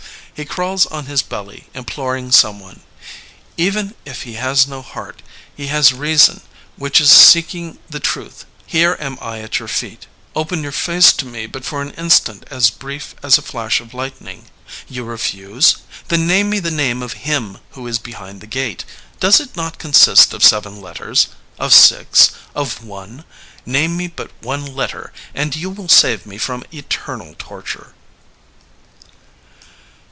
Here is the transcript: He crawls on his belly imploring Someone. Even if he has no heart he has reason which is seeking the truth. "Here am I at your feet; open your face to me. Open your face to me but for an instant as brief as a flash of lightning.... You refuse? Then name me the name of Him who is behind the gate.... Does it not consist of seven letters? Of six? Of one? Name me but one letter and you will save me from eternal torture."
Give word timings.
He 0.33 0.45
crawls 0.45 0.87
on 0.87 1.05
his 1.05 1.21
belly 1.21 1.67
imploring 1.75 2.31
Someone. 2.31 2.79
Even 3.57 3.93
if 4.05 4.23
he 4.23 4.35
has 4.35 4.65
no 4.65 4.81
heart 4.81 5.21
he 5.55 5.67
has 5.67 5.93
reason 5.93 6.41
which 6.77 6.99
is 6.99 7.11
seeking 7.11 7.77
the 7.87 7.99
truth. 7.99 8.45
"Here 8.65 8.97
am 8.99 9.19
I 9.21 9.41
at 9.41 9.59
your 9.59 9.67
feet; 9.67 10.07
open 10.35 10.63
your 10.63 10.71
face 10.71 11.13
to 11.13 11.25
me. 11.25 11.41
Open 11.43 11.43
your 11.43 11.43
face 11.43 11.43
to 11.43 11.43
me 11.43 11.45
but 11.45 11.65
for 11.65 11.81
an 11.83 11.91
instant 11.91 12.45
as 12.49 12.71
brief 12.71 13.13
as 13.21 13.37
a 13.37 13.43
flash 13.43 13.79
of 13.81 13.93
lightning.... 13.93 14.45
You 14.87 15.03
refuse? 15.03 15.75
Then 16.07 16.25
name 16.25 16.49
me 16.49 16.57
the 16.57 16.71
name 16.71 17.03
of 17.03 17.13
Him 17.29 17.59
who 17.71 17.85
is 17.85 17.99
behind 17.99 18.41
the 18.41 18.47
gate.... 18.47 18.83
Does 19.19 19.39
it 19.39 19.55
not 19.55 19.77
consist 19.77 20.33
of 20.33 20.43
seven 20.43 20.81
letters? 20.81 21.27
Of 21.59 21.71
six? 21.71 22.31
Of 22.55 22.83
one? 22.83 23.25
Name 23.63 23.95
me 23.95 24.07
but 24.07 24.31
one 24.41 24.65
letter 24.65 25.13
and 25.35 25.55
you 25.55 25.69
will 25.69 25.89
save 25.89 26.25
me 26.25 26.39
from 26.39 26.63
eternal 26.73 27.35
torture." 27.37 27.93